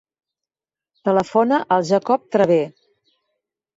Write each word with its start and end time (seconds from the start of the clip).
Telefona 1.09 1.59
al 1.77 1.85
Jacob 1.93 2.25
Traver. 2.37 2.61